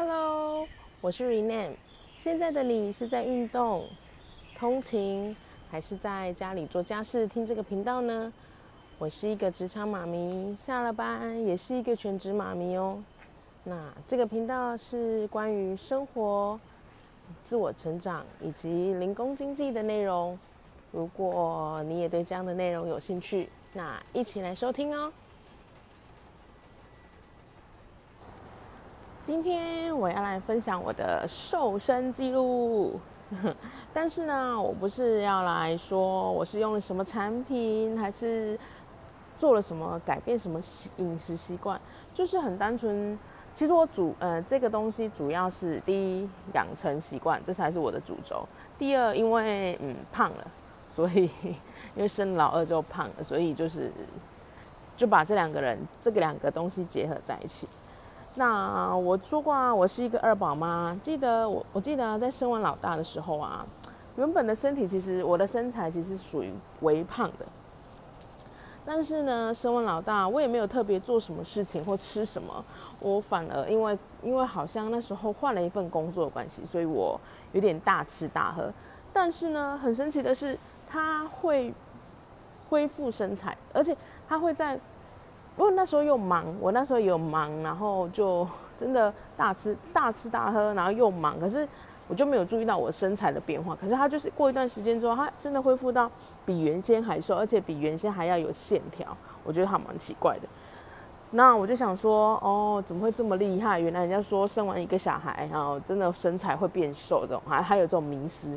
[0.00, 0.64] Hello，
[1.00, 1.72] 我是 Renee。
[2.18, 3.84] 现在的你是在运动、
[4.56, 5.34] 通勤，
[5.68, 8.32] 还是在家里做家事听这个频道呢？
[8.96, 13.02] 我是一个职场妈咪，下了班也是一个全职妈咪哦。
[13.64, 16.60] 那这个频道是关于生活、
[17.42, 20.38] 自我成长以及零工经济的内容。
[20.92, 25.12] 如果你也对这样的内容有兴趣，那一起来收听哦。
[29.28, 32.98] 今天我要来分享我的瘦身记录，
[33.92, 38.58] 但是呢，我不是要来说我是用了什么产品，还是
[39.38, 40.58] 做了什么改变什么
[40.96, 41.78] 饮食习惯，
[42.14, 43.18] 就是很单纯。
[43.54, 48.48] 其实我主呃这个东西主要是第一养成习惯，这才是我的主轴。
[48.78, 50.50] 第二，因为嗯胖了，
[50.88, 51.28] 所以
[51.94, 53.92] 因为生老二就胖了，所以就是
[54.96, 57.67] 就把这两个人这个两个东西结合在一起。
[58.38, 60.96] 那我说过啊，我是一个二宝妈。
[61.02, 63.66] 记得我，我记得在生完老大的时候啊，
[64.14, 67.44] 原本的身体其实我的身材其实属于微胖的。
[68.86, 72.64] 但是呢，生完老大，我也没有特别做什么事情或吃什么，
[73.00, 78.72] 我反而因为因为好像那时候换了一份工作的关系，所以我有点大吃大喝。
[79.12, 80.56] 但是呢，很神奇的是，
[80.88, 81.74] 它会
[82.70, 83.96] 恢复身材，而且
[84.28, 84.78] 它会在。
[85.58, 88.46] 不过那时候又忙，我那时候有忙，然后就
[88.78, 91.66] 真的大吃大吃大喝，然后又忙，可是
[92.06, 93.74] 我就没有注意到我身材的变化。
[93.74, 96.08] 可是他就是过一段时间之后，他真的恢复到
[96.46, 99.04] 比原先还瘦，而且比原先还要有线条。
[99.42, 100.48] 我觉得还蛮奇怪的。
[101.32, 103.80] 那我就想说，哦，怎么会这么厉害？
[103.80, 108.56] 原来人家说生完一个小孩，然后真的身材会变瘦，这种还还有这种迷思。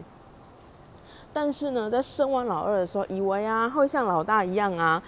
[1.34, 5.02] 但是呢，在生完老二的时候，以为啊会像老大一样啊。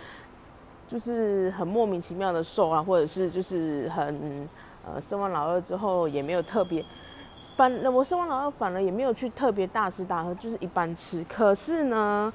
[0.94, 4.48] 就是很莫名其妙的瘦啊，或者是就是很
[4.86, 6.86] 呃生完老二之后也没有特别，
[7.56, 11.26] 反我生完老二反而也没有去特别大吃大喝，就是一般吃。
[11.28, 12.32] 可是呢，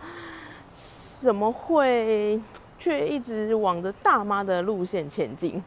[1.21, 2.41] 怎么会
[2.77, 5.63] 却一直往着大妈的路线前进？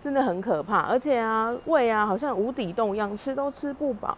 [0.00, 4.16] 真的很可怕，而且啊胃啊好像无底洞一样，吃都吃不饱。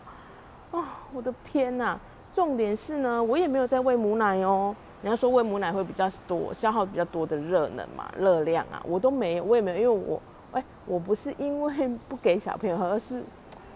[0.70, 1.98] 哦，我的天呐！
[2.32, 4.72] 重点是呢，我也没有在喂母奶哦。
[5.04, 10.22] 人家说喂母奶会比较多，消耗比较多的热能嘛，热量啊，我都没有，我也没有，因为我，
[10.52, 13.22] 哎，我不是因为不给小朋友喝，而是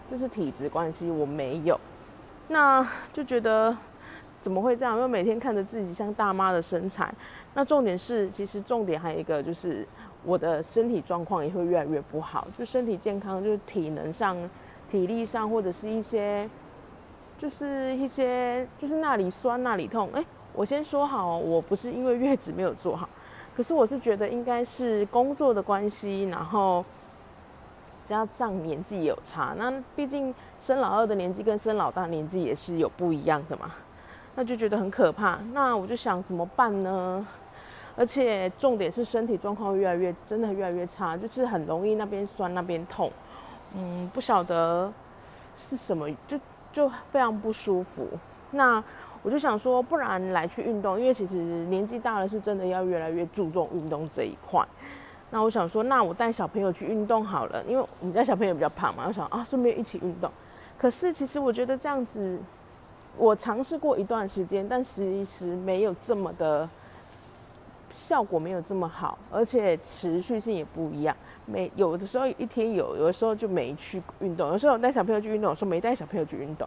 [0.07, 1.79] 这是体质关系，我没有，
[2.47, 3.77] 那就觉得
[4.41, 4.95] 怎么会这样？
[4.95, 7.13] 因为每天看着自己像大妈的身材，
[7.53, 9.87] 那重点是，其实重点还有一个就是
[10.25, 14.35] 我的身体状况也会越来越不好，就身体健康，就是体能上、
[14.89, 16.49] 体力上，或者是一些，
[17.37, 20.25] 就是一些，就是那里酸那里痛，哎。
[20.53, 23.07] 我先说好，我不是因为月子没有做好，
[23.55, 26.83] 可是我是觉得应该是工作的关系，然后
[28.05, 29.53] 加上年纪有差。
[29.57, 33.71] 那毕竟生老二的年纪跟生老大年纪也是有不一样的嘛，
[34.35, 35.39] 那就觉得很可怕。
[35.53, 37.25] 那我就想怎么办呢？
[37.95, 43.11] 而且重点是身体状况越来越真的越来越差，就是很容易那边酸那边痛，
[43.75, 44.91] 嗯，不晓得
[45.55, 46.39] 是什么，就
[46.71, 48.07] 就非常不舒服。
[48.51, 48.83] 那。
[49.21, 54.65] 我就想说，不然来去运动，因为其实年纪大了，是真的要越来越注重运动这一块。
[55.29, 60.31] 那我想说，那我带小朋友去运动好了，因为我们家小朋友比较胖嘛，我想啊，顺便一起运动。
[60.77, 62.39] 可是其实我觉得这样子，
[63.17, 66.67] 我尝试过一段时间，但其实没有这么的
[67.89, 71.13] 效果，没有这么好，而且持续性也不一样。
[71.45, 74.47] 没有的时候一天有，有的时候就没去运动。
[74.47, 76.65] 有时候带小朋友去运动，有时候没带小朋友去运动。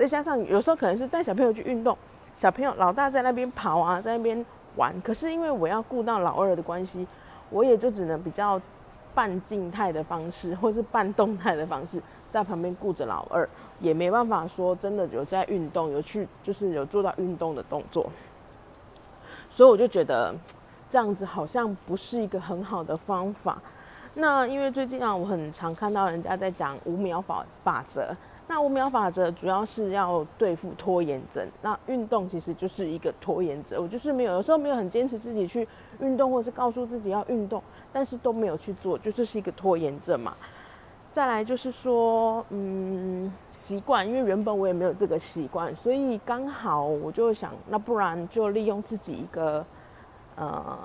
[0.00, 1.94] 再加上有时候可能是带小朋友去运动，
[2.34, 4.46] 小朋友老大在那边跑啊，在那边
[4.76, 4.98] 玩。
[5.02, 7.06] 可是因为我要顾到老二的关系，
[7.50, 8.58] 我也就只能比较
[9.14, 12.00] 半静态的方式，或是半动态的方式，
[12.30, 13.46] 在旁边顾着老二，
[13.78, 18.10] 也没办法说真的有在运动，有去就是有做到运动的动作。
[19.50, 20.34] 所以我就觉得
[20.88, 23.60] 这样子好像不是一个很好的方法。
[24.14, 28.16] 那因为最近啊，我很常看到人家在讲五秒法法则。
[28.50, 31.46] 那五秒法则主要是要对付拖延症。
[31.62, 35.66] 那运动其实就是一个拖延症，我就是没有，有时候没有很坚持自己去
[36.00, 37.62] 运动，或是告诉自己要运动，
[37.92, 40.34] 但是都没有去做，就这是一个拖延症嘛。
[41.12, 49.64] 再来就是说，嗯，习惯，因为原本我也没有这个习惯，所以刚好我就想，那不然就利用自己一个，
[50.34, 50.76] 呃，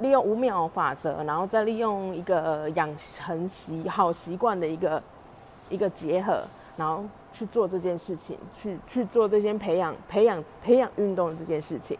[0.00, 5.00] 利用五秒法则，然后再利用一个养成习好习惯的一个
[5.68, 6.42] 一个结合。
[6.76, 11.98] 然后去做这件事情，去去做这些培养、培养、培养运动这件事情。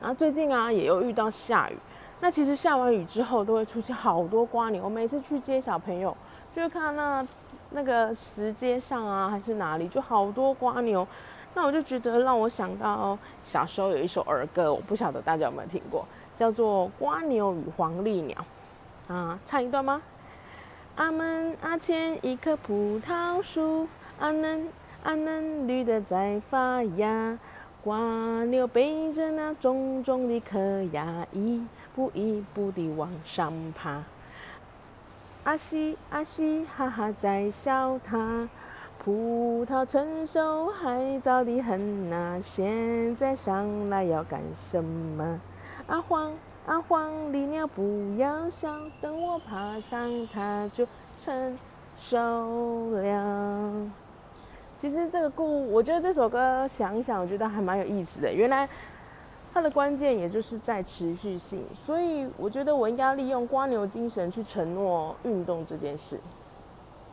[0.00, 1.76] 然后最近啊，也又遇到下雨。
[2.20, 4.84] 那其实下完雨之后，都会出现好多瓜牛。
[4.84, 6.16] 我每次去接小朋友，
[6.54, 7.28] 就会看到那
[7.70, 11.06] 那个石阶上啊，还是哪里，就好多瓜牛。
[11.54, 16.06] 那我就觉得让我想到小时候有一首儿歌，我不晓得大家有没有听过，
[16.36, 18.36] 叫做《瓜牛与黄鹂鸟》
[19.12, 20.00] 啊，唱一段吗？
[20.96, 23.88] 阿门阿前一棵葡萄树，
[24.20, 24.68] 阿嫩
[25.02, 27.36] 阿嫩绿的在发芽，
[27.82, 30.56] 瓜牛背着那重重的壳
[30.92, 34.04] 呀，一步一步地往上爬。
[35.42, 38.48] 阿西阿西哈哈在笑他。
[39.00, 45.40] 葡萄成熟还早得很呐，现在上来要干什么？
[45.86, 46.32] 阿黄
[46.66, 50.86] 阿黄鹂鸟不要笑，等我爬上它就
[51.20, 51.58] 成
[52.00, 53.90] 熟了。
[54.80, 58.32] 其实这个故，我觉得这首歌想一想，我觉得还蛮有意思的。
[58.32, 58.68] 原来
[59.52, 66.18] 它的关键也就是在持续性，所以我觉得我应该利用瓜牛精神去承诺运动这件事。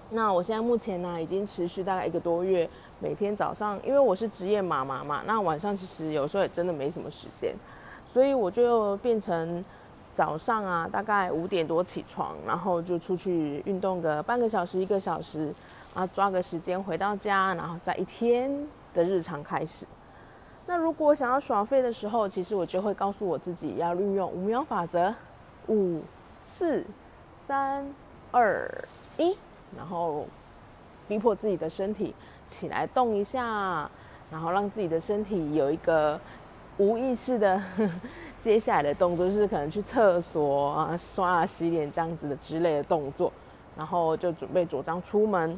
[0.10, 2.70] 那我现在目前呢，已经持续大概一个多月，
[3.00, 7.56] 每天早上，因为我是职业妈妈嘛，那晚上其实有时候也真的没什么时间，
[8.12, 9.64] 所以我就变成
[10.14, 15.54] 早上啊，大概五点多起床，然后就出去运动个半个小时、一个小时，
[15.94, 18.52] 啊，抓个时间回到家，然后在一天
[18.94, 19.86] 的日常开始。
[20.66, 25.16] 那如果想要耍废的时候，其实我就会告诉我自己要运用五秒法则，
[25.68, 26.02] 五、
[26.46, 26.84] 四、
[27.48, 27.88] 三、
[28.32, 28.70] 二、
[29.18, 29.38] 一。
[29.78, 30.26] 然后
[31.08, 32.14] 逼迫自己的身体
[32.46, 33.90] 起来动一下，
[34.30, 36.20] 然后让自己的身体有一个
[36.82, 37.62] 无意识的
[38.42, 43.32] 接下来的动作，就是可能去厕所啊、刷牙、洗脸这样子的之类的动作，
[43.78, 45.56] 然后就准备着装出门。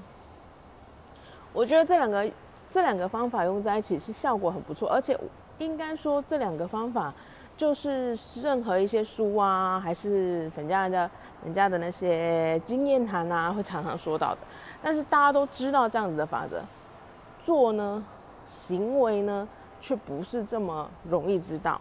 [1.53, 2.29] 我觉得这两个
[2.69, 5.17] 这两个方法用在一起是效果很不错，而且
[5.59, 7.13] 应该说这两个方法
[7.55, 11.09] 就是任何一些书啊，还是粉家的。
[11.43, 14.37] 人家的那些经验谈啊，会常常说到的，
[14.81, 16.61] 但是大家都知道这样子的法则，
[17.43, 18.01] 做呢，
[18.47, 19.45] 行为呢，
[19.83, 21.80] 却不是这么容易知道。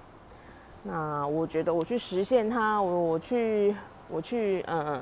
[0.83, 3.73] 那我觉得我去实现它，我我去
[4.09, 5.01] 我去嗯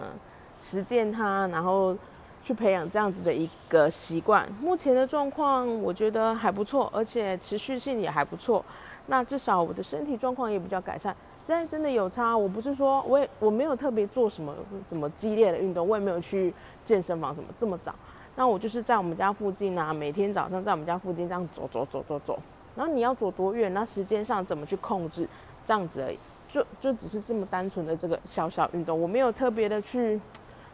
[0.58, 1.96] 实践它，然后
[2.42, 4.46] 去培养这样子的一个习惯。
[4.60, 8.62] 目前的状况我觉得还不错，而且持续性也还不错。
[9.06, 11.16] 那至少我的身体状况也比较改善。
[11.46, 14.54] 但真的有差，我不是说我也我没有特别做什么
[14.84, 16.52] 怎么激烈的运动，我也没有去
[16.84, 17.94] 健身房什么这么早。
[18.36, 22.38] 那我就是在我们家附近啊，每天早上在我们家附近这样走走走走走。
[22.80, 25.28] 然后你要走多远，那时间上怎么去控制，
[25.66, 26.18] 这样子而已。
[26.48, 30.18] 就就只是这么单纯的这个小小运动，我没有特别的去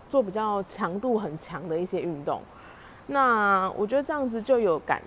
[0.08, 2.40] 做比较强度很强的一些运动。
[3.08, 5.02] 那我觉得这样子就有改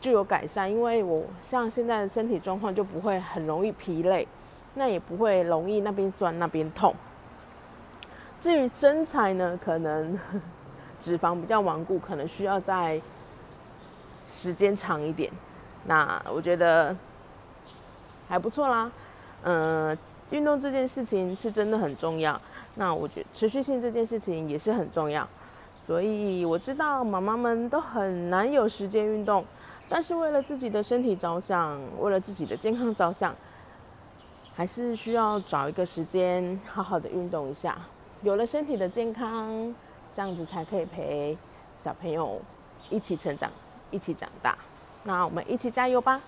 [0.00, 4.26] 就有改善，因为我像现在的身体状况就不会很容易疲累。
[4.72, 6.94] 那也不会容易那边酸那边痛。
[8.40, 10.18] 至于身材呢，可能
[11.00, 12.98] 脂肪比较顽固，可能需要在
[14.24, 15.30] 时间长一点。
[15.84, 16.96] 那我觉得
[18.28, 18.90] 还不错啦。
[19.42, 19.96] 嗯，
[20.30, 22.40] 运动这件事情是真的很重要。
[22.74, 25.26] 那我觉持续性这件事情也是很重要。
[25.76, 29.44] 所以我知道妈妈们都很难有时间运动，
[29.88, 33.34] 但是为了自己的身体着想，为了自己的健康着想。
[34.52, 37.78] 还是需要找一个时间好好的运动一下，
[38.20, 39.74] 有了身体的健康，
[40.12, 41.38] 这样子才可以陪
[41.78, 42.38] 小朋友
[42.90, 43.50] 一起成长，
[43.90, 44.58] 一起长大。
[45.04, 46.20] 那我们一起加油吧！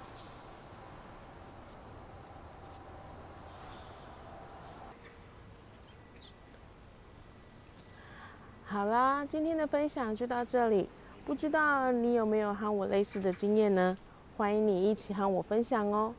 [8.65, 10.89] 好啦，今天的分享就到这里。
[11.25, 13.97] 不知道你有没有和我类似的经验呢？
[14.37, 16.15] 欢迎你一起和我分享哦。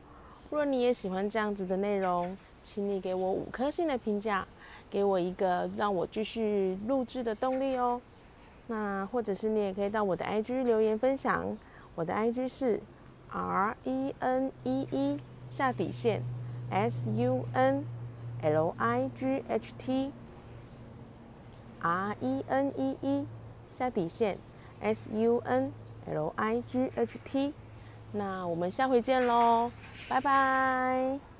[0.50, 4.46] 若你也喜欢这样子的内容，请你给我五颗星的评价，
[4.88, 8.00] 给我一个让我继续录制的动力哦。
[8.68, 11.44] 那或者是你也可以到我的 IG 留言分享，
[11.94, 12.80] 我的 IG 是
[13.30, 16.22] R E N E E 下底线
[16.70, 17.84] S U N
[18.42, 20.12] L I G H T
[21.80, 23.26] R E N E E
[23.68, 24.38] 下底线
[24.80, 25.72] S U N
[26.06, 27.54] L I G H T。
[28.12, 29.70] 那我们下回见喽，
[30.08, 31.33] 拜拜。